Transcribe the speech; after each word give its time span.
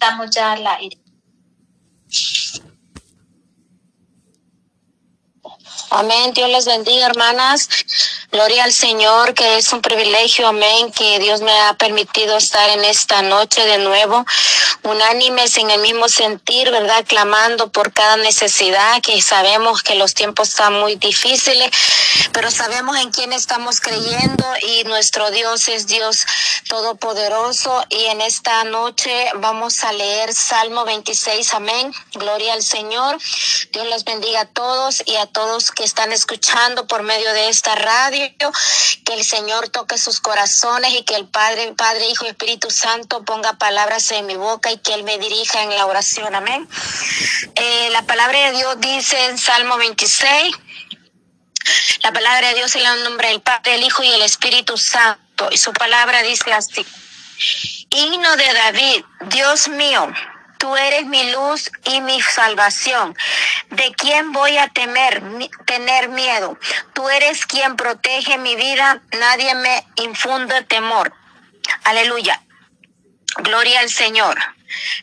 Estamos 0.00 0.30
ya 0.30 0.52
al 0.52 0.64
aire. 0.64 0.96
Amén. 5.90 6.32
Dios 6.34 6.48
les 6.50 6.66
bendiga, 6.66 7.06
hermanas. 7.06 7.68
Gloria 8.30 8.62
al 8.62 8.72
Señor, 8.72 9.34
que 9.34 9.56
es 9.56 9.72
un 9.72 9.82
privilegio, 9.82 10.46
amén, 10.46 10.92
que 10.92 11.18
Dios 11.18 11.40
me 11.40 11.50
ha 11.50 11.74
permitido 11.74 12.36
estar 12.36 12.70
en 12.70 12.84
esta 12.84 13.22
noche 13.22 13.66
de 13.66 13.78
nuevo, 13.78 14.24
unánimes 14.82 15.56
en 15.58 15.70
el 15.70 15.80
mismo 15.80 16.08
sentir, 16.08 16.70
¿verdad? 16.70 17.04
Clamando 17.06 17.70
por 17.70 17.92
cada 17.92 18.16
necesidad, 18.16 19.00
que 19.02 19.20
sabemos 19.22 19.82
que 19.82 19.94
los 19.94 20.14
tiempos 20.14 20.50
están 20.50 20.74
muy 20.74 20.96
difíciles, 20.96 21.70
pero 22.32 22.50
sabemos 22.50 22.96
en 22.98 23.10
quién 23.10 23.32
estamos 23.32 23.80
creyendo 23.80 24.44
y 24.62 24.84
nuestro 24.84 25.30
Dios 25.30 25.68
es 25.68 25.86
Dios 25.86 26.26
todopoderoso. 26.68 27.84
Y 27.90 28.04
en 28.06 28.20
esta 28.20 28.64
noche 28.64 29.30
vamos 29.36 29.84
a 29.84 29.92
leer 29.92 30.32
Salmo 30.32 30.84
26, 30.84 31.54
amén. 31.54 31.92
Gloria 32.14 32.54
al 32.54 32.62
Señor. 32.62 33.18
Dios 33.72 33.86
les 33.86 34.04
bendiga 34.04 34.42
a 34.42 34.46
todos 34.46 35.02
y 35.06 35.16
a 35.16 35.26
todos 35.26 35.70
que 35.70 35.84
están 35.84 36.12
escuchando 36.12 36.86
por 36.86 37.02
medio 37.02 37.32
de 37.32 37.48
esta 37.48 37.74
radio 37.74 38.28
que 39.04 39.14
el 39.14 39.24
Señor 39.24 39.68
toque 39.68 39.98
sus 39.98 40.20
corazones 40.20 40.92
y 40.94 41.02
que 41.02 41.14
el 41.14 41.26
Padre, 41.26 41.72
Padre, 41.76 42.08
Hijo 42.08 42.24
y 42.26 42.28
Espíritu 42.28 42.70
Santo 42.70 43.24
ponga 43.24 43.54
palabras 43.54 44.10
en 44.12 44.26
mi 44.26 44.36
boca 44.36 44.67
y 44.70 44.78
que 44.78 44.94
Él 44.94 45.04
me 45.04 45.18
dirija 45.18 45.62
en 45.62 45.70
la 45.70 45.86
oración. 45.86 46.34
Amén. 46.34 46.68
Eh, 47.54 47.88
la 47.92 48.02
palabra 48.02 48.50
de 48.50 48.56
Dios 48.56 48.80
dice 48.80 49.26
en 49.26 49.38
Salmo 49.38 49.76
26, 49.76 50.54
la 52.02 52.12
palabra 52.12 52.48
de 52.48 52.54
Dios 52.54 52.74
en 52.76 52.86
el 52.86 53.04
nombre 53.04 53.28
del 53.28 53.40
Padre, 53.40 53.74
el 53.74 53.82
Hijo 53.82 54.02
y 54.02 54.08
el 54.08 54.22
Espíritu 54.22 54.76
Santo. 54.76 55.48
Y 55.50 55.58
su 55.58 55.72
palabra 55.72 56.22
dice 56.22 56.52
así. 56.52 56.84
Himno 57.90 58.36
de 58.36 58.52
David, 58.52 59.04
Dios 59.30 59.68
mío, 59.68 60.12
Tú 60.58 60.76
eres 60.76 61.06
mi 61.06 61.30
luz 61.30 61.70
y 61.84 62.00
mi 62.00 62.20
salvación. 62.20 63.16
¿De 63.70 63.92
quién 63.92 64.32
voy 64.32 64.58
a 64.58 64.66
temer, 64.68 65.22
tener 65.66 66.08
miedo? 66.08 66.58
Tú 66.94 67.08
eres 67.08 67.46
quien 67.46 67.76
protege 67.76 68.38
mi 68.38 68.56
vida. 68.56 69.00
Nadie 69.18 69.54
me 69.54 69.86
infunde 69.96 70.62
temor. 70.64 71.14
Aleluya. 71.84 72.42
Gloria 73.36 73.80
al 73.80 73.88
Señor. 73.88 74.36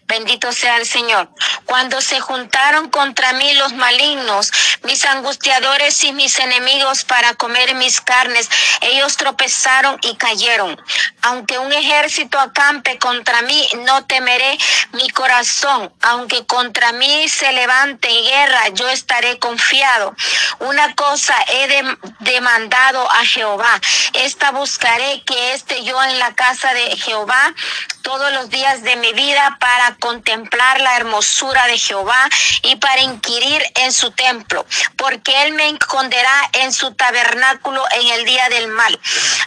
Bendito 0.06 0.52
sea 0.52 0.78
el 0.78 0.86
Señor. 0.86 1.30
Cuando 1.66 2.02
se 2.02 2.20
juntaron 2.20 2.90
contra 2.90 3.34
mí 3.34 3.54
los 3.56 3.74
malignos, 3.74 4.52
mis 4.86 5.06
angustiadores 5.06 6.04
y 6.04 6.14
mis 6.14 6.40
enemigos 6.40 7.04
para 7.04 7.34
comer 7.34 7.76
mis 7.76 8.02
carnes, 8.02 8.50
ellos 8.82 9.18
tropezaron 9.18 9.98
y 10.02 10.16
cayeron. 10.16 10.82
Aunque 11.24 11.60
un 11.60 11.72
ejército 11.74 12.40
acampe 12.40 12.98
contra 13.00 13.42
mí, 13.42 13.68
no 13.86 14.06
temeré 14.06 14.58
mi 14.94 15.10
corazón. 15.10 15.92
Aunque 16.02 16.46
contra 16.46 16.92
mí 16.94 17.28
se 17.28 17.52
levante 17.52 18.08
guerra, 18.08 18.70
yo 18.70 18.88
estaré 18.90 19.40
confiado. 19.40 20.16
Una 20.60 20.94
cosa 20.96 21.36
he 21.48 21.84
demandado 22.20 23.12
a 23.12 23.26
Jehová. 23.26 23.80
Esta 24.14 24.52
buscaré 24.52 25.24
que 25.26 25.54
esté 25.54 25.84
yo 25.84 26.02
en 26.04 26.20
la 26.20 26.34
casa 26.36 26.74
de 26.74 26.96
Jehová 26.98 27.54
todos 28.02 28.32
los 28.34 28.50
días 28.52 28.84
de 28.84 28.96
mi 28.98 29.14
vida 29.14 29.58
para 29.60 29.96
contemplar 29.96 30.80
la 30.80 30.96
hermosura 30.96 31.66
de 31.66 31.78
Jehová 31.78 32.30
y 32.62 32.76
para 32.76 33.02
inquirir 33.02 33.64
en 33.76 33.92
su 33.92 34.12
templo, 34.12 34.66
porque 34.98 35.44
él 35.44 35.54
me 35.54 35.70
esconderá 35.70 36.50
en 36.54 36.74
su 36.74 36.94
tabernáculo 36.94 37.84
en 37.92 38.08
el 38.08 38.26
día 38.26 38.50
del 38.50 38.68
mal. 38.68 39.00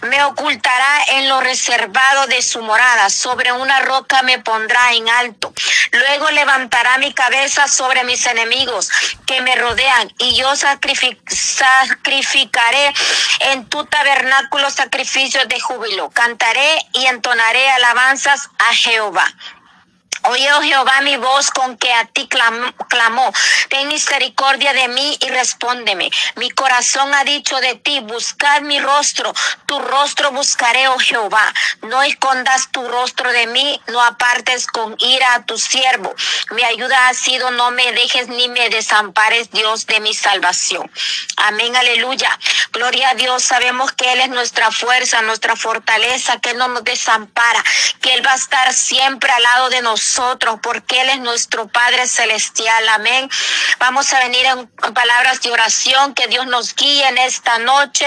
Me 0.02 0.22
ocultará 0.24 1.04
en 1.08 1.28
lo 1.28 1.40
reservado 1.40 2.26
de 2.26 2.42
su 2.42 2.62
morada, 2.62 3.10
sobre 3.10 3.52
una 3.52 3.80
roca 3.80 4.22
me 4.22 4.38
pondrá 4.38 4.92
en 4.92 5.08
alto. 5.08 5.52
Luego 5.92 6.30
levantará 6.30 6.98
mi 6.98 7.12
cabeza 7.12 7.68
sobre 7.68 8.04
mis 8.04 8.24
enemigos 8.26 8.90
que 9.26 9.40
me 9.40 9.56
rodean 9.56 10.12
y 10.18 10.36
yo 10.36 10.54
sacrificaré 10.56 12.94
en 13.40 13.68
tu 13.68 13.84
tabernáculo 13.84 14.70
sacrificios 14.70 15.48
de 15.48 15.60
júbilo. 15.60 16.10
Cantaré 16.10 16.78
y 16.92 17.06
entonaré 17.06 17.68
alabanzas 17.70 18.50
a 18.58 18.74
Jehová. 18.74 19.26
Oye, 20.30 20.52
oh 20.52 20.60
Jehová, 20.60 21.00
mi 21.00 21.16
voz 21.16 21.50
con 21.50 21.78
que 21.78 21.90
a 21.90 22.04
ti 22.04 22.28
clamó. 22.28 23.32
Ten 23.70 23.88
misericordia 23.88 24.74
de 24.74 24.88
mí 24.88 25.16
y 25.22 25.28
respóndeme. 25.30 26.10
Mi 26.36 26.50
corazón 26.50 27.14
ha 27.14 27.24
dicho 27.24 27.58
de 27.60 27.76
ti, 27.76 28.00
buscad 28.00 28.60
mi 28.60 28.78
rostro. 28.78 29.32
Tu 29.64 29.78
rostro 29.78 30.30
buscaré, 30.32 30.86
oh 30.88 30.98
Jehová. 30.98 31.54
No 31.82 32.02
escondas 32.02 32.70
tu 32.70 32.86
rostro 32.86 33.32
de 33.32 33.46
mí, 33.46 33.80
no 33.86 34.02
apartes 34.02 34.66
con 34.66 34.96
ira 34.98 35.32
a 35.32 35.46
tu 35.46 35.56
siervo. 35.56 36.14
Mi 36.50 36.62
ayuda 36.62 37.08
ha 37.08 37.14
sido, 37.14 37.50
no 37.52 37.70
me 37.70 37.90
dejes 37.92 38.28
ni 38.28 38.48
me 38.48 38.68
desampares, 38.68 39.50
Dios 39.50 39.86
de 39.86 40.00
mi 40.00 40.12
salvación. 40.12 40.90
Amén, 41.38 41.74
aleluya. 41.74 42.38
Gloria 42.72 43.10
a 43.10 43.14
Dios. 43.14 43.44
Sabemos 43.44 43.92
que 43.92 44.12
Él 44.12 44.20
es 44.20 44.28
nuestra 44.28 44.70
fuerza, 44.72 45.22
nuestra 45.22 45.56
fortaleza, 45.56 46.38
que 46.38 46.50
Él 46.50 46.58
no 46.58 46.68
nos 46.68 46.84
desampara, 46.84 47.64
que 48.02 48.12
Él 48.12 48.26
va 48.26 48.32
a 48.32 48.36
estar 48.36 48.74
siempre 48.74 49.30
al 49.32 49.42
lado 49.42 49.70
de 49.70 49.80
nosotros 49.80 50.17
porque 50.62 51.00
Él 51.00 51.10
es 51.10 51.20
nuestro 51.20 51.68
Padre 51.68 52.06
Celestial. 52.06 52.88
Amén. 52.88 53.30
Vamos 53.78 54.12
a 54.12 54.18
venir 54.20 54.44
en 54.46 54.66
palabras 54.92 55.40
de 55.42 55.52
oración, 55.52 56.14
que 56.14 56.26
Dios 56.26 56.46
nos 56.46 56.74
guíe 56.74 57.06
en 57.06 57.18
esta 57.18 57.58
noche. 57.58 58.06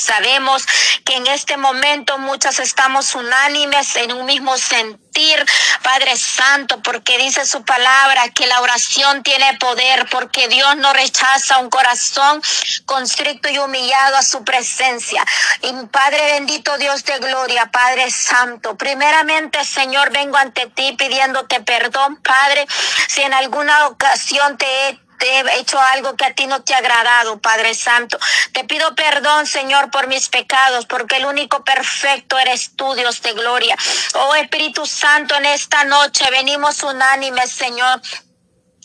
Sabemos 0.00 0.66
que 1.04 1.16
en 1.16 1.26
este 1.26 1.56
momento 1.56 2.18
muchas 2.18 2.58
estamos 2.58 3.14
unánimes 3.14 3.96
en 3.96 4.12
un 4.12 4.24
mismo 4.24 4.56
sentir, 4.56 5.44
Padre 5.82 6.16
Santo, 6.16 6.80
porque 6.82 7.18
dice 7.18 7.44
su 7.44 7.62
palabra 7.64 8.28
que 8.30 8.46
la 8.46 8.60
oración 8.60 9.22
tiene 9.22 9.58
poder, 9.58 10.08
porque 10.10 10.48
Dios 10.48 10.76
no 10.76 10.92
rechaza 10.92 11.58
un 11.58 11.68
corazón 11.68 12.40
constricto 12.86 13.50
y 13.50 13.58
humillado 13.58 14.16
a 14.16 14.22
su 14.22 14.42
presencia. 14.42 15.24
Y 15.62 15.72
Padre 15.86 16.32
bendito 16.32 16.78
Dios 16.78 17.04
de 17.04 17.18
gloria, 17.18 17.70
Padre 17.70 18.10
Santo, 18.10 18.76
primeramente 18.76 19.64
Señor, 19.64 20.10
vengo 20.12 20.36
ante 20.38 20.66
ti 20.66 20.92
pidiéndote 20.92 21.60
perdón, 21.60 22.16
Padre, 22.22 22.66
si 23.08 23.20
en 23.22 23.34
alguna 23.34 23.88
ocasión 23.88 24.56
te 24.56 24.66
he 24.66 25.09
te 25.20 25.26
he 25.28 25.60
hecho 25.60 25.78
algo 25.78 26.16
que 26.16 26.24
a 26.24 26.34
ti 26.34 26.46
no 26.46 26.62
te 26.62 26.74
ha 26.74 26.78
agradado, 26.78 27.38
Padre 27.40 27.74
Santo. 27.74 28.18
Te 28.52 28.64
pido 28.64 28.94
perdón, 28.96 29.46
Señor, 29.46 29.90
por 29.90 30.08
mis 30.08 30.28
pecados, 30.28 30.86
porque 30.86 31.16
el 31.16 31.26
único 31.26 31.62
perfecto 31.62 32.38
eres 32.38 32.74
tú, 32.74 32.94
Dios 32.94 33.22
de 33.22 33.34
gloria. 33.34 33.76
Oh 34.14 34.34
Espíritu 34.34 34.86
Santo, 34.86 35.36
en 35.36 35.46
esta 35.46 35.84
noche 35.84 36.24
venimos 36.30 36.82
unánimes, 36.82 37.52
Señor 37.52 38.00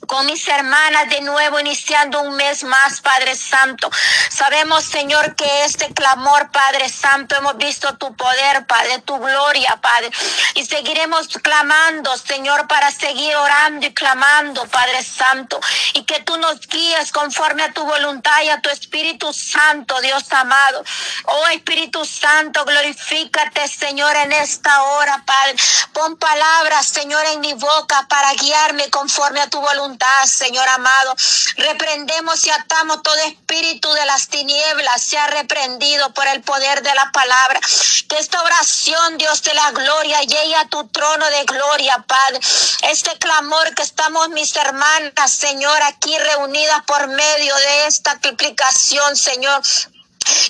con 0.08 0.26
mis 0.26 0.48
hermanas 0.48 1.10
de 1.10 1.22
nuevo 1.22 1.60
iniciando 1.60 2.22
un 2.22 2.36
mes 2.36 2.64
más, 2.64 3.02
Padre 3.02 3.36
Santo. 3.36 3.90
Sabemos, 4.30 4.84
Señor, 4.84 5.36
que 5.36 5.64
este 5.64 5.94
clamor, 5.94 6.52
Padre 6.52 6.90
Santo, 6.90 7.36
hemos 7.36 7.58
visto 7.58 7.96
tu 7.98 8.16
poder, 8.16 8.66
Padre, 8.68 9.00
tu 9.00 9.18
gloria, 9.18 9.80
Padre. 9.82 10.12
Y 10.56 10.66
seguiremos 10.66 11.28
clamando, 11.42 12.16
Señor, 12.18 12.68
para 12.68 12.92
seguir 12.92 13.36
orando 13.36 13.88
y 13.88 13.94
clamando, 13.94 14.66
Padre 14.68 15.04
Santo. 15.04 15.60
Y 15.94 16.04
que 16.04 16.22
tú 16.22 16.38
nos 16.38 16.68
guíes 16.68 17.12
conforme 17.12 17.64
a 17.64 17.74
tu 17.74 17.84
voluntad 17.84 18.42
y 18.44 18.50
a 18.50 18.62
tu 18.62 18.70
Espíritu 18.70 19.32
Santo, 19.34 20.00
Dios 20.02 20.32
amado. 20.32 20.84
Oh 21.26 21.48
Espíritu 21.48 22.06
Santo, 22.06 22.66
glorifícate, 22.66 23.68
Señor, 23.68 24.16
en 24.18 24.32
esta 24.34 24.84
hora, 24.84 25.24
Padre. 25.26 25.56
Pon 25.94 26.18
palabras, 26.18 26.88
Señor, 26.88 27.24
en 27.34 27.42
mi 27.42 27.54
boca 27.54 28.06
para 28.10 28.34
guiarme 28.34 28.90
conforme 28.90 29.42
a 29.42 29.50
tu 29.50 29.60
voluntad 29.62 29.95
Señor 30.26 30.68
amado. 30.70 31.16
Reprendemos 31.58 32.46
y 32.46 32.50
atamos 32.50 33.02
todo 33.04 33.16
espíritu 33.26 33.92
de 33.94 34.06
las 34.06 34.28
tinieblas, 34.28 35.02
sea 35.02 35.28
reprendido 35.28 36.14
por 36.14 36.28
el 36.28 36.42
poder 36.42 36.82
de 36.82 36.94
la 36.94 37.12
palabra. 37.12 37.60
Que 38.10 38.18
esta 38.18 38.42
oración, 38.42 39.18
Dios 39.18 39.42
de 39.44 39.54
la 39.54 39.72
gloria, 39.72 40.22
llegue 40.22 40.56
a 40.56 40.68
tu 40.68 40.88
trono 40.88 41.26
de 41.30 41.44
gloria, 41.46 42.04
Padre. 42.08 42.40
Este 42.84 43.18
clamor 43.18 43.74
que 43.76 43.84
estamos, 43.84 44.30
mis 44.30 44.56
hermanas, 44.56 45.32
Señor, 45.32 45.82
aquí 45.84 46.18
reunidas 46.18 46.82
por 46.86 47.08
medio 47.08 47.56
de 47.56 47.88
esta 47.88 48.20
triplicación, 48.20 49.16
Señor. 49.16 49.62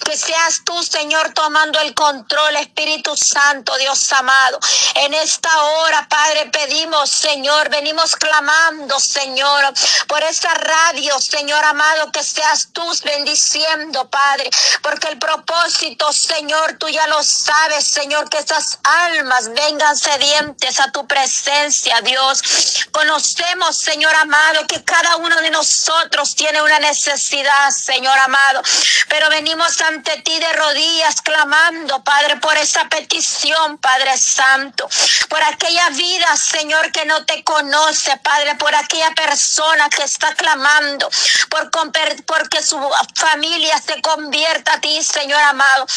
Que 0.03 0.17
seas 0.17 0.61
tú, 0.63 0.81
Señor, 0.83 1.33
tomando 1.33 1.79
el 1.79 1.93
control, 1.93 2.55
Espíritu 2.57 3.15
Santo, 3.15 3.75
Dios 3.77 4.11
amado. 4.13 4.59
En 4.95 5.13
esta 5.13 5.49
hora, 5.63 6.07
Padre, 6.07 6.45
pedimos, 6.51 7.09
Señor, 7.09 7.69
venimos 7.69 8.15
clamando, 8.15 8.99
Señor, 8.99 9.73
por 10.07 10.23
esta 10.23 10.53
radio, 10.53 11.19
Señor 11.19 11.63
amado, 11.65 12.11
que 12.11 12.23
seas 12.23 12.69
tú 12.71 12.83
bendiciendo, 13.03 14.09
Padre, 14.09 14.49
porque 14.81 15.09
el 15.09 15.17
propósito, 15.17 16.11
Señor, 16.13 16.77
tú 16.77 16.87
ya 16.89 17.07
lo 17.07 17.23
sabes, 17.23 17.85
Señor, 17.85 18.29
que 18.29 18.37
esas 18.37 18.79
almas 18.83 19.49
vengan 19.53 19.97
sedientes 19.97 20.79
a 20.79 20.91
tu 20.91 21.05
presencia, 21.07 22.01
Dios. 22.01 22.87
Conocemos, 22.91 23.77
Señor 23.77 24.13
amado, 24.15 24.65
que 24.67 24.83
cada 24.83 25.17
uno 25.17 25.41
de 25.41 25.49
nosotros 25.49 26.35
tiene 26.35 26.61
una 26.61 26.79
necesidad, 26.79 27.69
Señor 27.71 28.17
amado, 28.19 28.61
pero 29.09 29.29
venimos 29.29 29.64
ante 29.81 30.21
ti 30.21 30.39
de 30.39 30.53
rodillas 30.53 31.21
clamando, 31.21 32.03
Padre, 32.03 32.37
por 32.37 32.55
esa 32.55 32.87
petición, 32.87 33.79
Padre 33.79 34.15
Santo, 34.17 34.87
por 35.27 35.41
aquella 35.41 35.89
vida, 35.89 36.37
Señor, 36.37 36.91
que 36.91 37.05
no 37.05 37.25
te 37.25 37.43
conoce, 37.43 38.15
Padre, 38.17 38.55
por 38.55 38.73
aquella 38.75 39.11
persona 39.11 39.89
que 39.89 40.03
está 40.03 40.35
clamando, 40.35 41.09
por 41.49 41.71
porque 42.27 42.61
su 42.61 42.79
familia 43.15 43.81
se 43.81 44.01
convierta 44.01 44.73
a 44.73 44.81
ti, 44.81 45.01
Señor 45.03 45.41
amado. 45.41 45.87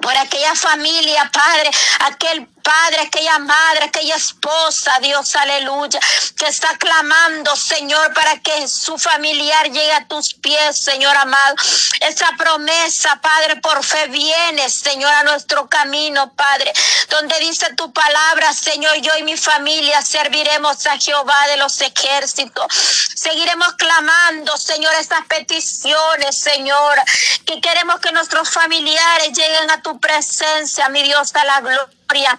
Por 0.00 0.16
aquella 0.16 0.54
familia, 0.54 1.30
Padre, 1.32 1.70
aquel 2.00 2.48
Padre, 2.62 3.02
aquella 3.02 3.38
madre, 3.38 3.84
aquella 3.86 4.16
esposa, 4.16 4.98
Dios, 5.00 5.34
aleluya, 5.36 5.98
que 6.36 6.46
está 6.46 6.76
clamando, 6.78 7.54
Señor, 7.56 8.12
para 8.14 8.38
que 8.40 8.68
su 8.68 8.98
familiar 8.98 9.66
llegue 9.70 9.92
a 9.92 10.06
tus 10.06 10.34
pies, 10.34 10.78
Señor 10.78 11.16
amado. 11.16 11.56
Esa 12.00 12.30
promesa, 12.36 13.20
Padre, 13.20 13.56
por 13.56 13.84
fe 13.84 14.06
viene, 14.08 14.68
Señor, 14.70 15.12
a 15.12 15.24
nuestro 15.24 15.68
camino, 15.68 16.32
Padre, 16.34 16.72
donde 17.10 17.38
dice 17.40 17.74
tu 17.74 17.92
palabra, 17.92 18.52
Señor, 18.52 18.96
yo 19.00 19.16
y 19.18 19.22
mi 19.22 19.36
familia 19.36 20.02
serviremos 20.02 20.86
a 20.86 20.98
Jehová 20.98 21.46
de 21.48 21.56
los 21.56 21.80
ejércitos. 21.80 22.66
Seguiremos 23.14 23.74
clamando, 23.74 24.56
Señor, 24.56 24.92
esas 24.94 25.24
peticiones, 25.26 26.38
Señor, 26.38 27.02
que 27.46 27.60
queremos 27.60 28.00
que 28.00 28.12
nuestros 28.12 28.50
familiares 28.50 29.28
lleguen 29.36 29.70
a 29.70 29.82
tu 29.82 29.98
presencia, 30.00 30.88
mi 30.88 31.02
Dios, 31.02 31.34
a 31.34 31.44
la 31.44 31.60
gloria. 31.60 32.01
fría 32.12 32.36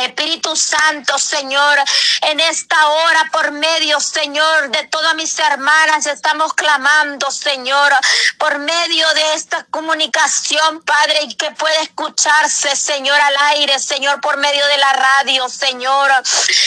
Espíritu 0.00 0.54
Santo, 0.56 1.18
Señor, 1.18 1.78
en 2.22 2.40
esta 2.40 2.88
hora 2.88 3.28
por 3.32 3.50
medio, 3.52 4.00
Señor, 4.00 4.70
de 4.70 4.84
todas 4.84 5.14
mis 5.14 5.38
hermanas 5.38 6.06
estamos 6.06 6.54
clamando, 6.54 7.30
Señor, 7.30 7.92
por 8.38 8.58
medio 8.58 9.08
de 9.14 9.34
esta 9.34 9.64
comunicación, 9.70 10.82
Padre, 10.82 11.20
y 11.22 11.34
que 11.34 11.50
puede 11.52 11.82
escucharse, 11.82 12.74
Señor, 12.76 13.20
al 13.20 13.36
aire, 13.54 13.78
Señor, 13.78 14.20
por 14.20 14.36
medio 14.38 14.66
de 14.66 14.78
la 14.78 14.92
radio, 14.92 15.48
Señor. 15.48 16.10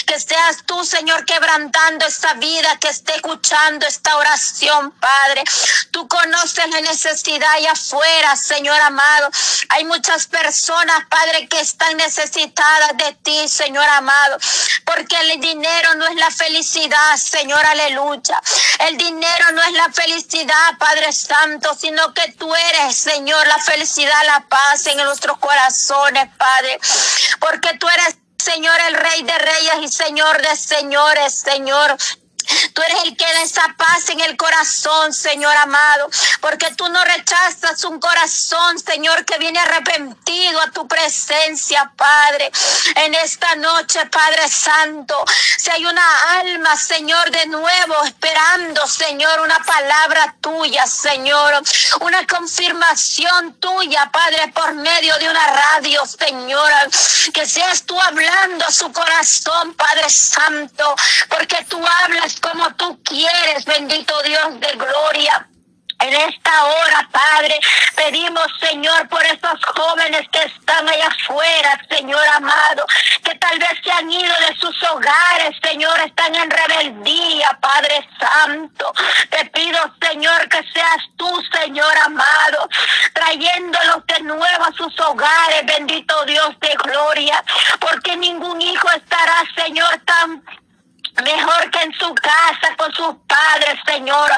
Que 0.05 0.19
seas 0.19 0.63
tú, 0.65 0.83
Señor, 0.85 1.25
quebrantando 1.25 2.05
esta 2.05 2.33
vida, 2.35 2.77
que 2.79 2.89
esté 2.89 3.15
escuchando 3.15 3.85
esta 3.85 4.15
oración, 4.17 4.91
Padre. 4.91 5.43
Tú 5.91 6.07
conoces 6.07 6.69
la 6.69 6.81
necesidad 6.81 7.51
allá 7.53 7.71
afuera, 7.71 8.35
Señor 8.35 8.79
amado. 8.81 9.29
Hay 9.69 9.85
muchas 9.85 10.27
personas, 10.27 11.05
Padre, 11.09 11.47
que 11.47 11.59
están 11.59 11.97
necesitadas 11.97 12.97
de 12.97 13.17
ti, 13.23 13.47
Señor 13.47 13.87
amado, 13.87 14.37
porque 14.85 15.19
el 15.21 15.39
dinero 15.39 15.95
no 15.95 16.05
es 16.07 16.15
la 16.15 16.29
felicidad, 16.31 17.17
Señor, 17.17 17.65
aleluya. 17.65 18.41
El 18.87 18.97
dinero 18.97 19.51
no 19.53 19.63
es 19.63 19.71
la 19.73 19.89
felicidad, 19.91 20.77
Padre 20.77 21.11
Santo, 21.11 21.75
sino 21.79 22.13
que 22.13 22.31
tú 22.33 22.53
eres, 22.53 22.97
Señor, 22.97 23.47
la 23.47 23.59
felicidad, 23.59 24.25
la 24.25 24.45
paz 24.47 24.85
en 24.87 24.97
nuestros 24.97 25.37
corazones, 25.37 26.29
Padre, 26.37 26.79
porque 27.39 27.77
tú 27.77 27.87
eres 27.89 28.17
Señor, 28.43 28.75
el 28.89 28.95
Rey 28.95 29.23
de 29.23 29.37
Reyes 29.37 29.75
y 29.83 29.87
Señor 29.87 30.41
de 30.41 30.55
Señores, 30.57 31.33
Señor. 31.33 31.95
Tú 32.73 32.81
eres 32.81 33.03
el 33.03 33.17
que 33.17 33.25
da 33.25 33.41
esa 33.41 33.75
paz 33.77 34.09
en 34.09 34.19
el 34.21 34.37
corazón, 34.37 35.13
Señor 35.13 35.55
amado, 35.57 36.09
porque 36.41 36.71
tú 36.75 36.87
no 36.89 37.03
rechazas 37.03 37.83
un 37.83 37.99
corazón, 37.99 38.79
Señor, 38.79 39.25
que 39.25 39.37
viene 39.37 39.59
arrepentido 39.59 40.61
a 40.61 40.71
tu 40.71 40.87
presencia, 40.87 41.91
Padre. 41.95 42.51
En 42.95 43.13
esta 43.15 43.55
noche, 43.55 44.05
Padre 44.07 44.47
Santo, 44.49 45.23
si 45.57 45.69
hay 45.71 45.85
una 45.85 46.39
alma, 46.39 46.75
Señor, 46.75 47.29
de 47.31 47.45
nuevo 47.47 48.03
esperando, 48.03 48.85
Señor, 48.87 49.41
una 49.41 49.59
palabra 49.59 50.35
tuya, 50.41 50.85
Señor, 50.87 51.61
una 52.01 52.25
confirmación 52.27 53.53
tuya, 53.59 54.09
Padre, 54.11 54.51
por 54.53 54.73
medio 54.73 55.17
de 55.17 55.29
una 55.29 55.47
radio, 55.47 56.01
Señor, 56.05 56.71
que 57.33 57.45
seas 57.45 57.83
tú 57.83 57.99
hablando 57.99 58.65
a 58.65 58.71
su 58.71 58.91
corazón, 58.91 59.73
Padre 59.75 60.09
Santo, 60.09 60.95
porque 61.29 61.65
tú 61.69 61.83
hablas 62.03 62.32
como 62.39 62.73
tú 62.75 63.01
quieres, 63.03 63.65
bendito 63.65 64.13
Dios 64.23 64.59
de 64.59 64.71
gloria. 64.73 65.47
En 65.99 66.13
esta 66.13 66.65
hora, 66.65 67.07
Padre, 67.11 67.57
pedimos, 67.95 68.47
Señor, 68.59 69.07
por 69.07 69.23
esos 69.23 69.63
jóvenes 69.73 70.27
que 70.33 70.43
están 70.43 70.89
allá 70.89 71.07
afuera, 71.07 71.79
Señor 71.89 72.27
amado, 72.35 72.85
que 73.23 73.33
tal 73.35 73.57
vez 73.57 73.71
se 73.81 73.89
han 73.89 74.11
ido 74.11 74.33
de 74.47 74.55
sus 74.57 74.83
hogares, 74.83 75.55
Señor, 75.63 75.97
están 76.01 76.35
en 76.35 76.51
rebeldía, 76.51 77.57
Padre 77.61 78.05
Santo. 78.19 78.93
Te 79.29 79.45
pido, 79.45 79.79
Señor, 80.01 80.49
que 80.49 80.61
seas 80.73 81.03
tú, 81.15 81.41
Señor 81.53 81.97
amado, 81.99 82.67
trayéndolos 83.13 84.05
de 84.07 84.23
nuevo 84.23 84.65
a 84.65 84.73
sus 84.73 84.99
hogares, 84.99 85.65
bendito 85.65 86.25
Dios 86.25 86.49
de 86.59 86.75
gloria, 86.83 87.41
porque 87.79 88.17
ningún 88.17 88.61
hijo 88.61 88.89
estará, 88.91 89.35
Señor, 89.55 90.01
tan 90.05 90.43
su 91.99 92.13
casa 92.15 92.75
con 92.77 92.93
sus 92.93 93.15
padres, 93.27 93.79
Señor. 93.85 94.31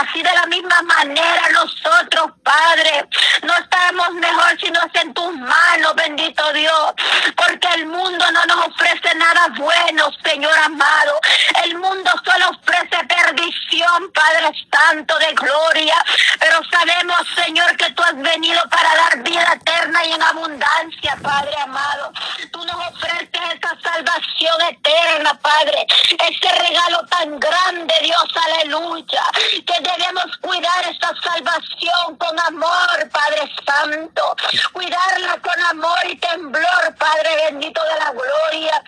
Así 0.00 0.22
de 0.22 0.32
la 0.32 0.46
misma 0.46 0.82
manera 0.82 1.42
nosotros, 1.52 2.32
Padre, 2.42 3.08
no 3.42 3.54
estamos 3.54 4.12
mejor 4.14 4.60
si 4.60 4.70
no 4.70 4.80
es 4.80 5.02
en 5.02 5.14
tus 5.14 5.36
manos, 5.36 5.94
bendito 5.96 6.52
Dios, 6.52 6.94
porque 7.36 7.68
el 7.74 7.86
mundo 7.86 8.24
no 8.32 8.46
nos 8.46 8.68
ofrece 8.68 9.14
nada 9.16 9.48
bueno, 9.56 10.10
Señor 10.24 10.56
amado. 10.58 11.20
El 11.64 11.76
mundo 11.78 12.10
solo 12.24 12.50
ofrece 12.50 13.04
perdición, 13.06 14.12
Padre 14.12 14.50
Santo 14.70 15.18
de 15.18 15.32
gloria, 15.34 15.94
pero 16.38 16.60
sabemos, 16.70 17.16
Señor, 17.34 17.76
que 17.76 17.90
tú 17.92 18.02
has 18.02 18.16
venido 18.16 18.60
para 18.70 18.94
dar 18.94 19.18
vida 19.22 19.52
eterna 19.54 20.04
y 20.04 20.12
en 20.12 20.22
abundancia, 20.22 21.16
Padre 21.22 21.56
amado. 21.62 22.12
Tú 22.52 22.64
nos 22.64 22.76
ofreces 22.88 23.30
esa 23.54 23.80
salvación 23.80 24.62
eterna, 24.70 25.34
Padre 25.40 25.86
ese 26.18 26.48
regalo 26.58 26.99
tan 27.08 27.38
grande, 27.38 27.94
Dios, 28.02 28.24
aleluya, 28.34 29.22
que 29.66 29.74
debemos 29.80 30.36
cuidar 30.40 30.84
esta 30.90 31.12
salvación 31.22 32.16
con 32.18 32.38
amor, 32.40 33.10
Padre 33.10 33.50
Santo, 33.66 34.36
cuidarla 34.72 35.38
con 35.40 35.64
amor 35.64 35.98
y 36.08 36.16
temblor, 36.16 36.94
Padre 36.98 37.36
bendito 37.50 37.80
de 37.82 38.04
la 38.04 38.12
gloria. 38.12 38.84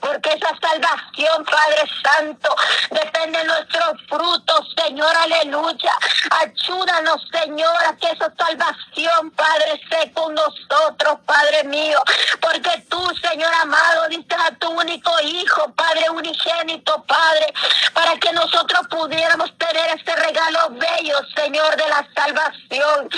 Porque 0.00 0.30
esa 0.30 0.52
salvación, 0.60 1.44
Padre 1.44 1.90
Santo, 2.02 2.54
depende 2.90 3.38
de 3.38 3.44
nuestros 3.44 4.02
frutos, 4.08 4.74
Señor, 4.76 5.14
aleluya. 5.16 5.92
Ayúdanos, 6.30 7.22
Señor, 7.32 7.84
a 7.86 7.96
que 7.96 8.10
esa 8.10 8.32
salvación, 8.38 9.30
Padre, 9.32 9.80
esté 9.82 10.12
con 10.12 10.34
nosotros, 10.34 11.18
Padre 11.26 11.64
mío. 11.64 11.98
Porque 12.40 12.84
tú, 12.88 13.02
Señor 13.22 13.52
amado, 13.60 14.08
diste 14.08 14.34
a 14.34 14.50
tu 14.58 14.70
único 14.70 15.10
Hijo, 15.20 15.72
Padre 15.74 16.08
unigénito, 16.10 17.02
Padre, 17.04 17.52
para 17.92 18.16
que 18.18 18.32
nosotros 18.32 18.86
pudiéramos 18.88 19.56
tener 19.58 19.96
este 19.96 20.14
regalo 20.16 20.68
bello, 20.70 21.16
Señor, 21.34 21.76
de 21.76 21.88
la 21.88 22.06
salvación. 22.14 23.08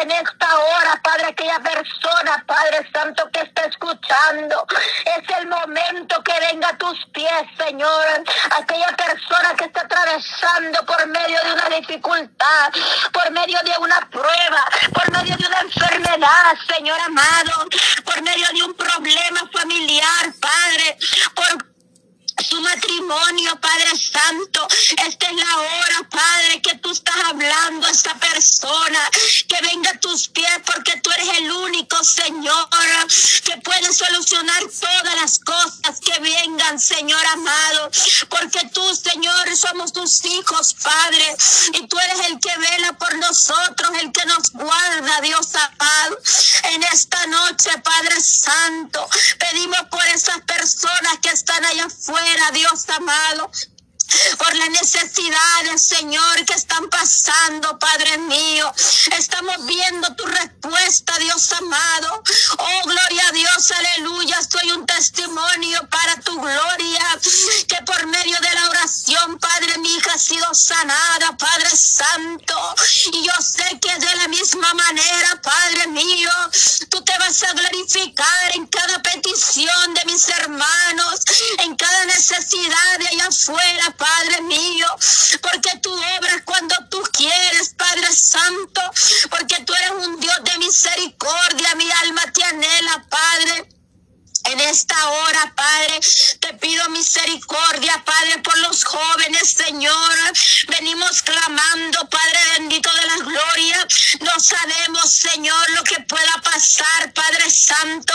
En 0.00 0.10
esta 0.10 0.58
hora, 0.58 1.00
Padre, 1.02 1.26
aquella 1.26 1.58
persona, 1.60 2.44
Padre 2.46 2.88
Santo, 2.92 3.28
que 3.32 3.40
está 3.40 3.64
escuchando, 3.64 4.66
es 5.04 5.38
el 5.38 5.48
momento 5.48 6.22
que 6.22 6.27
venga 6.40 6.68
a 6.68 6.78
tus 6.78 6.98
pies, 7.12 7.44
Señor. 7.56 8.24
Aquella 8.58 8.88
persona 8.96 9.54
que 9.56 9.64
está 9.64 9.82
atravesando 9.82 10.84
por 10.86 11.06
medio 11.06 11.38
de 11.44 11.52
una 11.52 11.76
dificultad, 11.76 12.72
por 13.12 13.30
medio 13.30 13.58
de 13.64 13.72
una 13.80 14.08
prueba, 14.10 14.64
por 14.92 15.10
medio 15.12 15.36
de 15.36 15.46
una 15.46 15.60
enfermedad, 15.60 16.56
Señor 16.74 17.00
amado, 17.00 17.66
por 18.04 18.22
medio 18.22 18.48
de 18.48 18.62
un 18.62 18.74
problema 18.74 19.48
familiar, 19.52 20.32
Padre, 20.40 20.98
por 21.34 21.67
su 22.44 22.60
matrimonio, 22.60 23.58
Padre 23.60 23.90
Santo. 23.96 24.66
Esta 25.06 25.26
es 25.26 25.36
la 25.36 25.56
hora, 25.58 26.08
Padre, 26.10 26.62
que 26.62 26.76
tú 26.76 26.90
estás 26.90 27.16
hablando 27.26 27.86
a 27.86 27.90
esta 27.90 28.14
persona, 28.14 29.00
que 29.48 29.60
venga 29.62 29.90
a 29.90 30.00
tus 30.00 30.28
pies, 30.28 30.60
porque 30.64 31.00
tú 31.00 31.10
eres 31.10 31.28
el 31.38 31.50
único, 31.50 32.02
Señor, 32.04 32.68
que 33.44 33.56
puede 33.58 33.92
solucionar 33.92 34.62
todas 34.80 35.14
las 35.16 35.38
cosas 35.40 36.00
que 36.00 36.18
vengan, 36.20 36.78
Señor 36.78 37.24
amado, 37.26 37.90
porque 38.28 38.68
tú, 38.72 38.82
Señor, 38.94 39.56
somos 39.56 39.92
tus 39.92 40.24
hijos, 40.24 40.74
Padre, 40.82 41.36
y 41.74 41.86
tú 41.86 41.98
eres 41.98 42.26
el 42.26 42.38
que 42.40 42.56
vela 42.56 42.92
por 42.94 43.16
nosotros, 43.18 43.90
el 44.00 44.12
que 44.12 44.24
nos 44.26 44.50
guarda, 44.52 45.20
Dios 45.22 45.48
amado. 45.54 46.18
En 46.64 46.82
esta 46.84 47.26
noche, 47.26 47.70
Padre 47.82 48.20
Santo, 48.20 49.08
pedimos 49.38 49.80
por 49.90 50.04
esas 50.06 50.40
personas 50.42 51.18
que 51.22 51.30
están 51.30 51.64
allá 51.64 51.88
Dios 52.50 52.88
amado 52.88 53.50
por 54.38 54.54
las 54.56 54.70
necesidades, 54.70 55.86
Señor, 55.86 56.44
que 56.44 56.54
están 56.54 56.88
pasando, 56.88 57.78
Padre 57.78 58.18
mío. 58.18 58.72
Estamos 59.16 59.64
viendo 59.66 60.14
tu 60.14 60.26
respuesta, 60.26 61.18
Dios 61.18 61.52
amado. 61.52 62.22
Oh, 62.58 62.82
gloria 62.84 63.22
a 63.28 63.32
Dios, 63.32 63.70
aleluya. 63.70 64.38
Soy 64.50 64.70
un 64.72 64.86
testimonio 64.86 65.88
para 65.90 66.16
tu 66.20 66.40
gloria, 66.40 67.18
que 67.68 67.82
por 67.84 68.06
medio 68.06 68.38
de 68.40 68.54
la 68.54 68.68
oración, 68.70 69.38
Padre, 69.38 69.78
mi 69.78 69.94
hija 69.94 70.12
ha 70.14 70.18
sido 70.18 70.54
sanada, 70.54 71.36
Padre 71.36 71.70
Santo. 71.70 72.74
Y 73.12 73.26
yo 73.26 73.32
sé 73.40 73.78
que 73.80 73.98
de 73.98 74.16
la 74.16 74.28
misma 74.28 74.72
manera, 74.74 75.40
Padre 75.42 75.86
mío, 75.88 76.30
tú 76.90 77.02
te 77.02 77.16
vas 77.18 77.42
a 77.42 77.52
glorificar 77.52 78.56
en 78.56 78.66
cada 78.66 79.00
petición 79.02 79.94
de 79.94 80.04
mis 80.06 80.28
hermanos, 80.28 81.20
en 81.58 81.76
cada 81.76 82.04
necesidad 82.06 82.98
de 82.98 83.08
allá 83.08 83.26
afuera, 83.28 83.94
Padre 83.96 84.07
mío, 84.42 84.86
porque 85.42 85.78
tú 85.82 85.92
obras 85.92 86.42
cuando 86.44 86.74
tú 86.90 87.02
quieres, 87.12 87.74
Padre 87.76 88.12
Santo, 88.12 88.80
porque 89.30 89.62
tú 89.64 89.72
eres 89.74 90.06
un 90.06 90.20
Dios 90.20 90.36
de 90.44 90.58
misericordia, 90.58 91.74
mi 91.76 91.90
alma 91.90 92.22
te 92.32 92.44
anhela, 92.44 93.04
Padre. 93.08 93.77
En 94.48 94.60
esta 94.60 95.10
hora, 95.10 95.52
Padre, 95.54 96.00
te 96.40 96.54
pido 96.54 96.88
misericordia, 96.88 98.02
Padre, 98.02 98.38
por 98.38 98.56
los 98.60 98.82
jóvenes, 98.82 99.52
Señor. 99.52 100.16
Venimos 100.68 101.20
clamando, 101.20 102.08
Padre 102.08 102.38
bendito 102.56 102.90
de 102.94 103.06
la 103.06 103.16
gloria. 103.16 103.86
No 104.20 104.40
sabemos, 104.40 105.12
Señor, 105.12 105.70
lo 105.72 105.84
que 105.84 106.00
pueda 106.00 106.40
pasar, 106.42 107.12
Padre 107.12 107.50
Santo. 107.50 108.14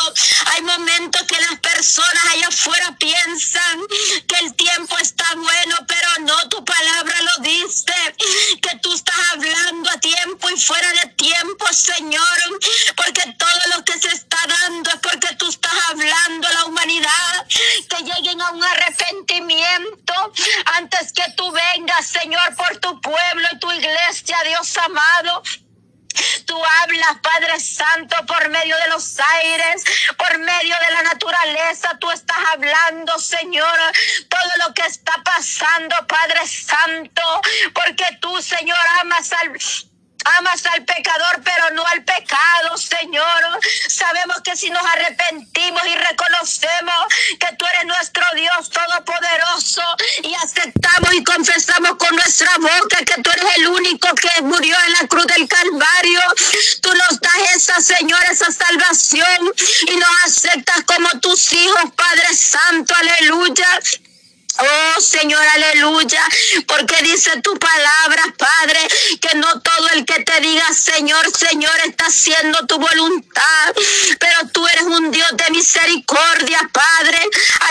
Hay 0.53 0.63
momentos 0.63 1.21
que 1.27 1.39
las 1.39 1.59
personas 1.59 2.25
allá 2.31 2.47
afuera 2.47 2.95
piensan 2.97 3.79
que 4.27 4.35
el 4.43 4.55
tiempo 4.55 4.97
está 4.97 5.25
bueno, 5.35 5.75
pero 5.87 6.09
no, 6.21 6.49
tu 6.49 6.65
palabra 6.65 7.15
lo 7.21 7.43
dice, 7.43 7.93
que 8.59 8.79
tú 8.81 8.91
estás 8.93 9.15
hablando 9.33 9.89
a 9.91 9.99
tiempo 9.99 10.49
y 10.49 10.59
fuera 10.59 10.91
de 10.93 11.07
tiempo, 11.09 11.65
Señor, 11.71 12.59
porque 12.95 13.21
todo 13.37 13.75
lo 13.75 13.85
que 13.85 13.99
se 13.99 14.09
está 14.09 14.37
dando 14.47 14.89
es 14.89 14.97
porque 14.97 15.35
tú 15.35 15.47
estás 15.47 15.73
hablando 15.89 16.47
a 16.47 16.53
la 16.53 16.65
humanidad 16.65 17.47
que 17.89 18.03
lleguen 18.03 18.41
a 18.41 18.51
un 18.51 18.63
arrepentimiento 18.63 20.13
antes 20.77 21.11
que 21.11 21.23
tú 21.35 21.51
vengas, 21.51 22.07
Señor, 22.07 22.55
por 22.55 22.77
tu 22.77 22.99
pueblo 23.01 23.47
y 23.53 23.59
tu 23.59 23.71
iglesia, 23.71 24.37
Dios 24.45 24.77
amado. 24.77 25.43
Tú 26.45 26.55
hablas, 26.81 27.17
Padre 27.21 27.52
Santo, 27.63 28.15
por 28.27 28.49
medio 28.49 28.75
de 28.77 28.87
los 28.89 29.17
aires, 29.41 29.83
por 30.17 30.37
medio 30.37 30.75
de 30.87 30.93
la 30.93 31.03
naturaleza. 31.03 31.97
Tú 31.99 32.11
estás 32.11 32.37
hablando, 32.51 33.17
Señor, 33.17 33.79
todo 34.29 34.67
lo 34.67 34.73
que 34.73 34.83
está 34.83 35.13
pasando, 35.23 35.95
Padre 36.07 36.45
Santo, 36.45 37.41
porque 37.73 38.05
tú, 38.19 38.41
Señor, 38.41 38.77
amas 39.01 39.31
al 39.33 39.57
Amas 40.37 40.65
al 40.67 40.85
pecador, 40.85 41.41
pero 41.43 41.71
no 41.71 41.85
al 41.85 42.03
pecado, 42.03 42.77
Señor. 42.77 43.59
Sabemos 43.89 44.41
que 44.41 44.55
si 44.55 44.69
nos 44.69 44.85
arrepentimos 44.85 45.83
y 45.85 45.95
reconocemos 45.95 47.05
que 47.39 47.55
tú 47.57 47.65
eres 47.73 47.85
nuestro 47.85 48.23
Dios 48.35 48.69
todopoderoso 48.69 49.81
y 50.23 50.33
aceptamos 50.35 51.13
y 51.13 51.23
confesamos 51.23 51.97
con 51.97 52.15
nuestra 52.15 52.51
boca 52.57 52.97
que 53.05 53.21
tú 53.21 53.29
eres 53.31 53.57
el 53.57 53.67
único 53.67 54.07
que 54.15 54.41
murió 54.43 54.75
en 54.85 54.93
la 54.93 55.07
cruz 55.07 55.25
del 55.27 55.47
Calvario, 55.47 56.21
Señor, 57.63 58.19
esa 58.29 58.51
salvación 58.51 59.53
y 59.87 59.95
nos 59.95 60.09
aceptas 60.25 60.83
como 60.85 61.09
tus 61.21 61.53
hijos, 61.53 61.91
Padre 61.95 62.35
Santo, 62.35 62.93
aleluya. 62.93 63.79
Oh 64.59 65.01
Señor, 65.01 65.41
aleluya, 65.41 66.21
porque 66.67 66.95
dice 67.01 67.41
tu 67.41 67.57
palabra, 67.57 68.23
Padre, 68.37 68.87
que 69.19 69.35
no 69.37 69.61
todo 69.61 69.89
el 69.93 70.05
que 70.05 70.21
te 70.23 70.41
diga 70.41 70.71
Señor, 70.73 71.25
Señor 71.35 71.73
está 71.85 72.05
haciendo 72.05 72.63
tu 72.67 72.77
voluntad, 72.77 73.73
pero 74.19 74.49
tú 74.51 74.67
eres 74.67 74.83
un 74.83 75.09
Dios 75.09 75.31
de 75.33 75.49
misericordia, 75.51 76.69
Padre. 76.71 77.19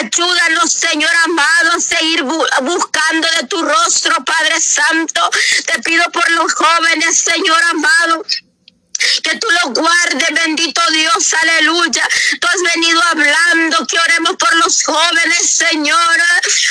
Ayúdanos, 0.01 0.73
Señor 0.73 1.15
amado, 1.25 1.73
a 1.77 1.81
seguir 1.81 2.25
buscando 2.25 3.29
de 3.41 3.47
tu 3.47 3.63
rostro, 3.63 4.17
Padre 4.25 4.61
Santo. 4.61 5.31
Te 5.67 5.79
pido 5.83 6.11
por 6.11 6.29
los 6.33 6.53
jóvenes, 6.53 7.17
Señor 7.17 7.63
amado 7.71 8.25
que 9.23 9.37
tú 9.39 9.47
los 9.63 9.75
guardes, 9.75 10.02
Dios, 10.71 11.35
aleluya. 11.35 12.09
Tú 12.41 12.47
has 12.47 12.75
venido 12.75 13.03
hablando 13.03 13.87
que 13.87 13.99
oremos 13.99 14.37
por 14.37 14.55
los 14.57 14.83
jóvenes, 14.85 15.57
Señor. 15.57 16.23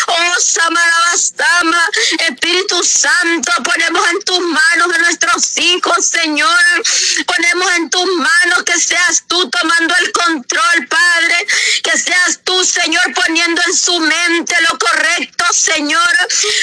Oh, 0.08 0.40
Samarabastama, 0.40 1.90
Espíritu 2.30 2.84
Santo, 2.84 3.52
ponemos 3.64 4.08
en 4.12 4.22
tus 4.24 4.40
manos 4.40 4.96
a 4.96 4.98
nuestros 5.00 5.58
hijos, 5.58 6.08
Señor. 6.08 6.84
Ponemos 7.26 7.72
en 7.74 7.90
tus 7.90 8.06
manos 8.06 8.64
que 8.66 8.80
seas 8.80 9.24
tú 9.28 9.50
tomando 9.50 9.94
el 10.00 10.12
control, 10.14 10.88
Padre. 10.88 11.48
Que 11.84 11.98
seas 11.98 12.40
tú, 12.44 12.64
Señor, 12.64 13.04
poniendo 13.14 13.62
en 13.68 13.76
su 13.76 14.00
mente 14.00 14.56
lo 14.70 14.78
correcto, 14.80 15.46
Señor. 15.52 16.12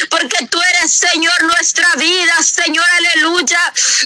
Porque 0.09 0.47
tú 0.47 0.61
eres, 0.63 0.93
Señor, 0.93 1.43
nuestra 1.43 1.93
vida, 1.97 2.35
Señor, 2.43 2.87
aleluya. 2.97 3.61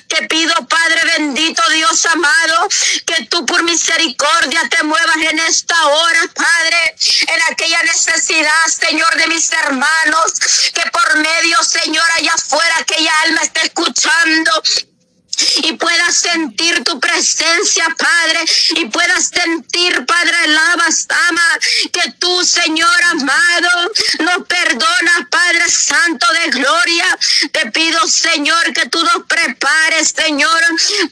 Te 0.08 0.26
pido, 0.26 0.54
Padre 0.66 1.02
bendito 1.18 1.62
Dios 1.70 2.04
amado, 2.06 2.68
que 3.06 3.11
tú 3.30 3.44
por 3.46 3.62
misericordia 3.62 4.68
te 4.68 4.82
muevas 4.84 5.16
en 5.16 5.38
esta 5.40 5.86
hora, 5.86 6.20
Padre, 6.34 6.96
en 7.28 7.52
aquella 7.52 7.82
necesidad, 7.82 8.66
Señor, 8.66 9.14
de 9.16 9.26
mis 9.28 9.50
hermanos, 9.52 10.32
que 10.74 10.90
por 10.90 11.16
medio, 11.18 11.62
Señor, 11.62 12.04
allá 12.16 12.32
afuera 12.34 12.74
aquella 12.78 13.12
alma 13.24 13.40
está 13.42 13.62
escuchando 13.62 14.62
y 15.62 15.72
puedas 15.72 16.16
sentir 16.16 16.82
tu 16.84 16.98
presencia, 17.00 17.86
Padre, 17.96 18.40
y 18.76 18.84
puedas 18.86 19.28
sentir, 19.28 20.04
Padre, 20.06 20.48
la 20.48 20.72
ama, 21.28 21.58
que 21.92 22.12
tú, 22.18 22.44
Señor 22.44 22.90
amado, 23.10 23.92
nos 24.20 24.46
perdonas, 24.46 25.26
Padre 25.30 25.68
Santo 25.68 26.26
de 26.32 26.50
gloria. 26.50 27.18
Te 27.52 27.70
pido, 27.70 28.06
Señor, 28.06 28.72
que 28.72 28.88
tú 28.88 29.02
nos 29.02 29.26
prepares, 29.26 30.14
Señor, 30.16 30.60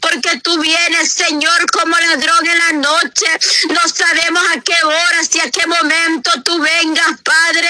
porque 0.01 0.41
tú 0.43 0.59
vienes, 0.59 1.13
Señor, 1.13 1.71
como 1.71 1.97
ladrón 1.99 2.47
en 2.47 2.59
la 2.59 2.73
noche. 2.89 3.27
No 3.69 3.89
sabemos 3.89 4.43
a 4.55 4.61
qué 4.61 4.77
horas 4.85 5.29
y 5.35 5.41
a 5.41 5.51
qué 5.51 5.67
momento 5.67 6.31
tú 6.43 6.59
vengas, 6.61 7.21
Padre. 7.23 7.69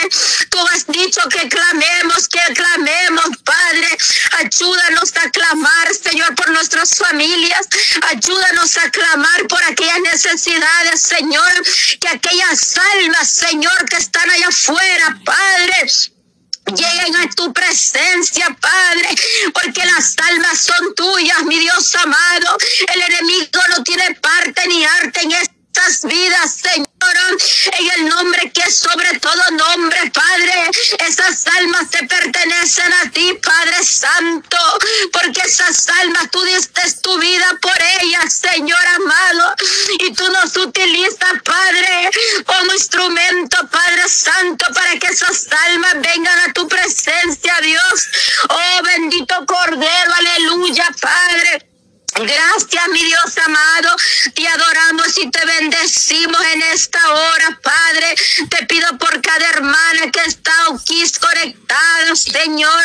Tú 0.48 0.58
has 0.72 0.86
dicho 0.86 1.20
que 1.28 1.48
clamemos, 1.48 2.28
que 2.28 2.54
clamemos, 2.54 3.28
Padre. 3.44 3.98
Ayúdanos 4.38 5.12
a 5.16 5.30
clamar, 5.30 5.94
Señor, 5.94 6.34
por 6.34 6.50
nuestras 6.60 6.94
familias. 6.94 7.66
Ayúdanos 8.10 8.76
a 8.76 8.90
clamar 8.90 9.46
por 9.48 9.62
aquellas 9.64 10.00
necesidades, 10.00 11.00
Señor. 11.00 11.52
Que 11.98 12.08
aquellas 12.08 12.76
almas, 12.96 13.30
Señor, 13.30 13.86
que 13.88 13.96
están 13.96 14.30
allá 14.30 14.48
afuera, 14.48 15.18
Padre 15.24 15.90
lleguen 16.66 17.16
a 17.16 17.28
tu 17.30 17.52
presencia, 17.52 18.46
Padre, 18.60 19.08
porque 19.54 19.84
las 19.86 20.14
almas 20.28 20.58
son 20.60 20.94
tuyas, 20.94 21.42
mi 21.44 21.58
Dios 21.58 21.94
amado. 21.96 22.56
El 22.94 23.02
enemigo 23.02 23.60
no 23.70 23.82
tiene 23.82 24.14
parte 24.16 24.68
ni 24.68 24.84
arte 24.84 25.22
en 25.22 25.32
estas 25.32 26.02
vidas, 26.04 26.58
Señor 26.62 26.99
en 27.30 27.90
el 27.96 28.08
nombre 28.08 28.50
que 28.52 28.62
es 28.62 28.78
sobre 28.78 29.18
todo 29.18 29.42
nombre, 29.52 30.10
Padre. 30.12 30.70
Esas 31.06 31.46
almas 31.58 31.90
te 31.90 32.06
pertenecen 32.06 32.92
a 32.92 33.10
ti, 33.10 33.38
Padre 33.42 33.84
Santo, 33.84 34.58
porque 35.12 35.40
esas 35.40 35.88
almas 35.88 36.30
tú 36.30 36.42
diste 36.42 36.80
tu 37.02 37.18
vida 37.18 37.58
por 37.60 37.76
ellas, 38.02 38.32
Señor 38.32 38.86
amado, 38.96 39.54
y 39.98 40.12
tú 40.12 40.24
nos 40.30 40.56
utilizas, 40.56 41.42
Padre, 41.44 42.10
como 42.46 42.72
instrumento, 42.72 43.56
Padre 43.70 44.08
Santo, 44.08 44.66
para 44.74 44.98
que 44.98 45.06
esas 45.08 45.46
almas 45.68 45.94
vengan 46.00 46.38
a 46.48 46.52
tu 46.52 46.68
presencia, 46.68 47.54
Dios. 47.62 48.08
Oh, 48.48 48.82
bendito 48.82 49.34
Cordero, 49.46 50.14
aleluya, 50.14 50.88
Padre. 51.00 51.70
Gracias, 52.16 52.88
mi 52.88 53.02
Dios 53.04 53.38
amado. 53.38 53.96
Te 54.34 54.46
adoramos 54.46 55.16
y 55.18 55.30
te 55.30 55.44
bendecimos 55.46 56.40
en 56.52 56.62
esta 56.74 56.98
hora, 57.14 57.60
Padre. 57.62 58.14
Te 58.50 58.66
pido 58.66 58.98
por 58.98 59.22
cada 59.22 59.48
hermana 59.48 60.10
que 60.86 61.02
está 61.02 61.28
Señor. 62.14 62.84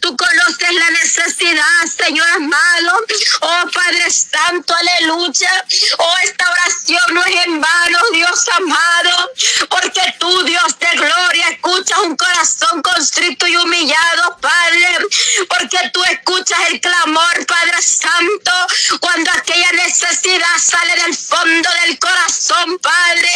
Tú 0.00 0.16
conoces 0.16 0.74
la 0.74 0.90
necesidad, 0.90 1.86
Señor 1.96 2.28
amado. 2.36 3.04
Oh, 3.40 3.70
Padre 3.72 4.10
Santo, 4.10 4.74
aleluya. 4.74 5.64
Oh, 5.98 6.14
esta 6.24 6.50
oración 6.50 7.14
no 7.14 7.24
es 7.24 7.46
en 7.46 7.60
vano, 7.60 7.98
Dios 8.12 8.48
amado. 8.56 9.32
Porque 9.68 10.14
tú, 10.18 10.44
Dios 10.44 10.78
de 10.78 10.96
gloria, 10.96 11.48
escuchas 11.50 11.98
un 12.00 12.16
corazón 12.16 12.82
constricto 12.82 13.46
y 13.46 13.56
humillado, 13.56 14.36
Padre. 14.40 15.06
Porque 15.48 15.90
tú 15.92 16.02
escuchas 16.04 16.58
el 16.70 16.80
clamor, 16.80 17.46
Padre 17.46 17.82
Santo 17.82 18.52
cuando 19.00 19.30
aquella 19.32 19.72
necesidad 19.72 20.58
sale 20.60 21.02
del 21.02 21.14
fondo 21.14 21.68
del 21.84 21.98
corazón, 21.98 22.78
Padre, 22.78 23.30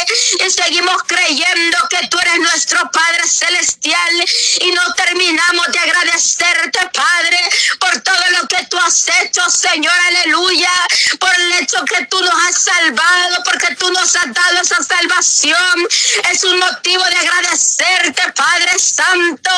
y 0.44 0.50
seguimos 0.50 1.02
creyendo 1.06 1.78
que 1.90 2.06
tú 2.08 2.18
eres 2.18 2.38
nuestro 2.38 2.78
Padre 2.90 3.26
celestial 3.26 4.24
y 4.60 4.72
no 4.72 4.82
terminamos 4.94 5.66
de 5.72 5.78
agradecerte, 5.78 6.78
Padre, 6.92 7.38
por 7.78 8.00
todo 8.00 8.30
lo 8.40 8.48
que 8.48 8.64
tú 8.66 8.78
has 8.78 9.08
hecho, 9.20 9.42
Señor, 9.50 9.94
aleluya, 10.08 10.72
por 11.18 11.34
el 11.34 11.52
hecho 11.54 11.84
que 11.84 12.06
tú 12.06 12.20
nos 12.20 12.34
has 12.34 12.62
salvado, 12.62 13.42
porque 13.44 13.74
tú 13.76 13.90
nos 13.92 14.14
has 14.16 14.32
dado 14.32 14.60
esa 14.60 14.82
salvación. 14.82 15.88
Es 16.32 16.44
un 16.44 16.58
motivo 16.58 17.04
de 17.04 17.16
agradecerte, 17.16 18.22
Padre 18.34 18.78
Santo, 18.78 19.50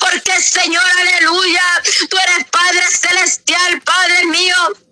porque 0.00 0.40
Señor, 0.40 0.84
aleluya, 1.00 1.64
tú 2.08 2.16
eres 2.18 2.46
Padre 2.50 2.84
celestial, 2.90 3.80
Padre 3.82 4.26
mío. 4.26 4.87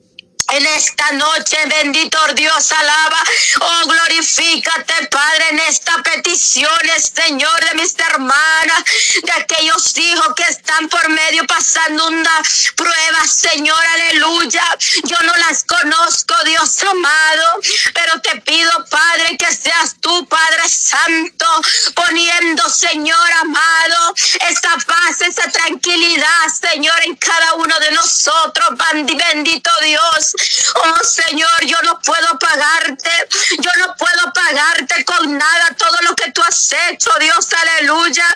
En 0.52 0.64
esta 0.64 1.10
noche, 1.12 1.58
bendito 1.66 2.18
Dios, 2.34 2.72
alaba. 2.72 3.22
Oh, 3.60 3.86
glorifícate, 3.88 5.06
Padre, 5.08 5.48
en 5.50 5.58
esta 5.60 5.96
peticiones, 6.04 7.12
Señor, 7.14 7.64
de 7.64 7.74
mis 7.74 7.98
hermanas, 7.98 8.84
de 9.22 9.32
aquellos 9.32 9.96
hijos 9.96 10.34
que 10.36 10.44
están 10.44 10.88
por 10.88 11.08
medio 11.08 11.44
pasando 11.46 12.06
una 12.06 12.42
prueba, 12.76 13.26
Señor, 13.26 13.78
aleluya. 13.94 14.64
Yo 15.04 15.16
no 15.24 15.36
las 15.48 15.64
conozco, 15.64 16.34
Dios 16.44 16.82
amado, 16.84 17.60
pero 17.92 18.20
te 18.20 18.40
pido, 18.42 18.70
Padre, 18.88 19.36
que 19.36 19.52
seas 19.52 19.96
tú, 20.00 20.26
Padre 20.28 20.68
Santo, 20.68 21.46
poniendo, 21.94 22.68
Señor 22.70 23.32
amado, 23.40 24.14
esa 24.48 24.76
paz, 24.86 25.22
esa 25.22 25.50
tranquilidad, 25.50 26.46
Señor, 26.60 27.00
en 27.04 27.16
cada 27.16 27.54
uno 27.54 27.78
de 27.80 27.90
nosotros, 27.90 28.68
bendito 29.16 29.70
Dios. 29.82 30.35
Oh 30.74 31.04
Señor, 31.04 31.64
yo 31.66 31.80
no 31.82 32.00
puedo 32.00 32.38
pagarte, 32.38 33.10
yo 33.58 33.70
no 33.78 33.94
puedo 33.96 34.32
pagarte 34.32 35.04
con 35.04 35.36
nada 35.36 35.74
todo 35.76 35.98
lo 36.02 36.14
que 36.14 36.30
tú 36.32 36.42
has 36.42 36.72
hecho, 36.90 37.10
Dios, 37.18 37.48
aleluya. 37.52 38.26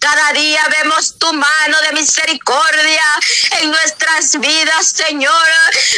Cada 0.00 0.32
día 0.32 0.64
vemos 0.68 1.18
tu 1.18 1.32
mano 1.32 1.80
de 1.82 1.92
misericordia 1.92 3.02
en 3.60 3.70
nuestras 3.70 4.38
vidas, 4.38 4.86
Señor, 4.94 5.48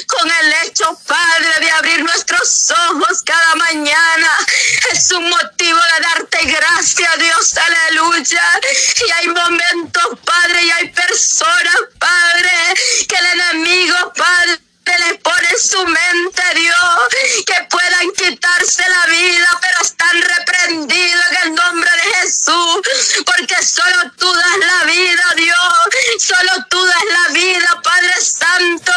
con 0.06 0.30
el 0.30 0.52
hecho, 0.64 0.98
Padre, 1.06 1.60
de 1.60 1.70
abrir 1.70 2.02
nuestros 2.02 2.70
ojos 2.88 3.22
cada 3.24 3.54
mañana. 3.56 4.30
Es 4.92 5.10
un 5.12 5.28
motivo 5.28 5.78
de 5.78 6.02
darte 6.02 6.44
gracias, 6.46 7.18
Dios, 7.18 7.54
aleluya. 7.58 8.42
Y 9.06 9.10
hay 9.10 9.28
momentos, 9.28 10.18
Padre, 10.24 10.62
y 10.62 10.70
hay 10.70 10.88
personas, 10.88 11.76
Padre, 11.98 12.74
que 13.06 13.16
el 13.16 13.40
enemigo, 13.40 14.12
Padre, 14.16 14.59
su 15.60 15.84
mente, 15.84 16.42
Dios, 16.54 17.44
que 17.46 17.66
puedan 17.68 18.10
quitarse 18.12 18.82
la 18.88 19.06
vida, 19.12 19.58
pero 19.60 19.82
están 19.82 20.22
reprendidos 20.22 21.24
en 21.30 21.48
el 21.48 21.54
nombre 21.54 21.90
de 21.90 22.14
Jesús, 22.14 23.22
porque 23.26 23.62
solo 23.62 24.10
tú 24.16 24.32
das 24.32 24.58
la 24.58 24.84
vida, 24.86 25.24
Dios, 25.36 25.58
solo 26.18 26.64
tú 26.70 26.84
das 26.86 27.04
la 27.04 27.34
vida, 27.34 27.80
Padre 27.82 28.14
Santo, 28.20 28.92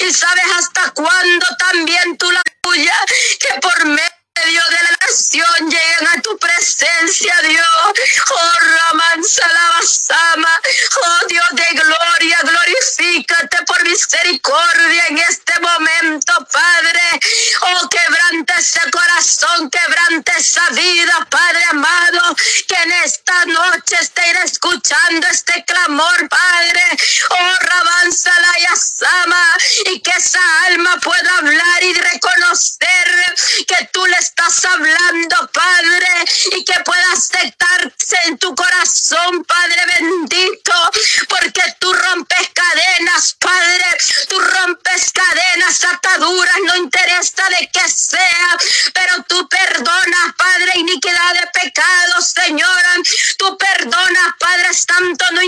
y 0.00 0.12
sabes 0.12 0.44
hasta 0.56 0.90
cuándo 0.90 1.46
también 1.58 2.16
tú 2.18 2.30
la 2.32 2.42
tuya, 2.62 2.94
que 3.38 3.60
por 3.60 3.86
medio 3.86 4.62
de 4.70 4.82
la 4.82 5.06
nación 5.06 5.70
lleguen 5.70 6.08
a 6.16 6.20
tu 6.20 6.36
presencia, 6.38 7.34
Dios. 7.42 7.66
Oh, 8.30 8.52
Raman 8.60 9.24
Salabasama. 9.24 10.47
Sea, 47.98 48.56
pero 48.94 49.24
tú 49.28 49.48
perdonas, 49.48 50.34
Padre, 50.36 50.72
iniquidad 50.76 51.34
de 51.34 51.60
pecados, 51.60 52.32
Señora, 52.34 52.94
tú 53.36 53.58
perdonas, 53.58 54.34
Padre 54.38 54.72
Santo, 54.72 55.24
no 55.32 55.42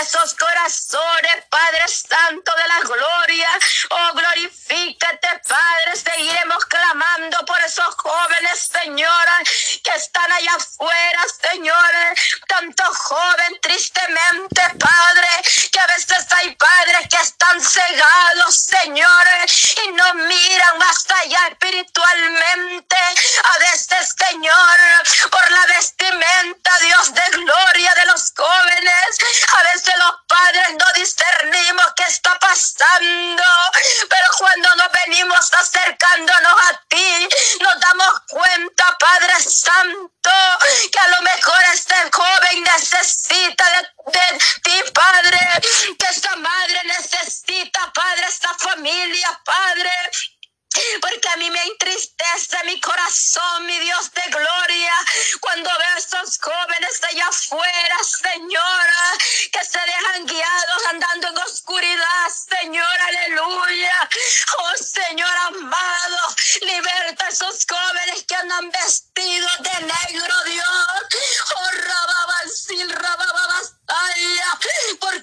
esos 0.00 0.34
corazones, 0.34 1.44
Padre 1.50 1.84
Santo 1.88 2.52
de 2.56 2.68
la 2.68 2.80
gloria. 2.80 3.48
Oh, 3.90 4.12
glorifícate, 4.14 5.28
Padre. 5.46 5.96
Seguiremos 5.96 6.64
clamando 6.66 7.38
por 7.46 7.60
esos 7.60 7.94
jóvenes, 7.96 8.70
Señora, 8.72 9.38
que 9.82 9.90
están 9.96 10.30
allá 10.32 10.54
afuera, 10.54 11.20
Señores. 11.42 12.40
Tanto 12.46 12.84
joven, 12.94 13.58
tristemente, 13.60 14.62
Padre, 14.78 15.28
que 15.72 15.80
a 15.80 15.86
veces 15.88 16.26
hay 16.32 16.54
padres 16.54 17.08
que 17.10 17.22
están 17.22 17.60
cegados, 17.60 18.66
Señores, 18.66 19.76
y 19.84 19.92
no 19.92 20.14
miran 20.14 20.78
más 20.78 21.06
allá 21.22 21.48
espiritualmente. 21.48 22.96
A 22.96 23.58
veces, 23.58 24.14
Señor, 24.28 24.78
por 25.30 25.50
la 25.50 25.66
vestimenta 25.66 26.78
Dios 26.80 27.14
de 27.14 27.30
gloria 27.38 27.94
de 27.94 28.06
los 28.06 28.32
jóvenes. 28.36 29.18
A 29.56 29.62
veces 29.74 29.87
los 29.96 30.12
padres 30.26 30.68
no 30.78 30.86
discernimos 30.94 31.86
qué 31.96 32.04
está 32.04 32.38
pasando, 32.38 33.42
pero 34.08 34.26
cuando 34.38 34.74
nos 34.76 34.88
venimos 35.04 35.52
acercándonos 35.54 36.52
a 36.70 36.80
ti, 36.88 37.17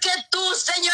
porque 0.05 0.27
tú, 0.29 0.53
Señor, 0.55 0.84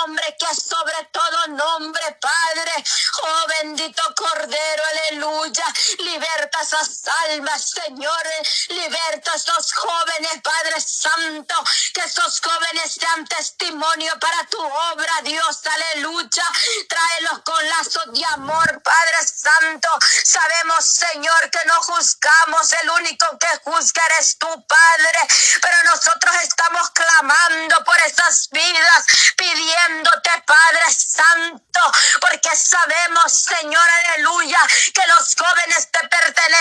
nombre 0.00 0.34
que 0.38 0.46
es 0.46 0.62
sobre 0.62 1.08
todo 1.12 1.48
nombre, 1.48 2.18
Padre. 2.20 2.84
Oh, 3.22 3.46
bendito 3.60 4.02
Cordero, 4.16 4.82
aleluya. 4.92 5.64
Liberta 5.98 6.60
esas 6.62 7.02
almas, 7.28 7.70
Señor. 7.70 8.22
Liberta 8.68 9.32
a 9.32 9.36
esos 9.36 9.72
jóvenes, 9.74 10.40
Padre 10.42 10.80
Santo. 10.80 11.54
Que 11.92 12.00
esos 12.00 12.40
jóvenes 12.40 12.94
sean 12.94 13.26
testimonio 13.26 14.18
para 14.18 14.46
tu 14.46 14.60
obra, 14.60 15.12
Dios, 15.22 15.60
aleluya. 15.66 16.44
Tráelos 16.88 17.42
con 17.44 17.68
lazos 17.68 18.06
de 18.12 18.24
amor, 18.36 18.82
Padre 18.82 19.26
Santo. 19.26 19.88
Sabemos, 20.24 20.84
Señor, 20.94 21.50
que 21.50 21.64
no 21.66 21.74
juzgamos. 21.82 22.72
El 22.82 22.90
único 22.90 23.26
que 23.38 23.48
juzga 23.64 24.02
eres 24.14 24.38
tú, 24.38 24.48
Padre. 24.66 25.18
Pero 25.60 25.76
nosotros 25.84 26.34
estamos 26.42 26.90
clamando 26.90 27.84
por 27.84 27.98
esas 27.98 28.48
vidas, 28.50 29.06
Padre 30.50 30.94
Santo, 30.96 31.80
porque 32.20 32.50
sabemos, 32.56 33.32
Señor, 33.32 33.88
aleluya, 34.06 34.58
que 34.92 35.02
los 35.08 35.34
jóvenes 35.36 35.88
te 35.92 36.08
pertenecen. 36.08 36.60